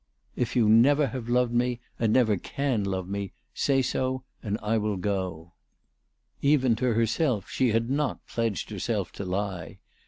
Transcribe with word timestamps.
"If 0.35 0.55
you 0.55 0.67
never 0.67 1.05
have 1.09 1.29
loved 1.29 1.53
me, 1.53 1.79
and 1.99 2.11
never 2.11 2.35
can 2.35 2.83
love 2.83 3.07
me, 3.07 3.33
say 3.53 3.83
so, 3.83 4.23
and 4.41 4.57
I 4.63 4.79
will 4.79 4.97
go." 4.97 5.53
Even 6.41 6.75
to 6.77 6.93
herself, 6.95 7.45
416 7.47 7.51
ALICE 7.51 7.51
DTJGDALE. 7.51 7.57
she 7.87 7.93
had 7.93 7.95
not 7.95 8.27
pledged 8.27 8.69
herself 8.71 9.11
to 9.11 9.25
lie. 9.25 9.79